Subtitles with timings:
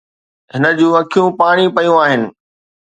[0.53, 2.21] هن جون اکيون پاڻي پيون آهن.